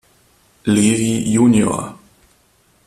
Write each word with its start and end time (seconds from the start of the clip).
Levy 0.65 1.31
Jr. 1.31 1.93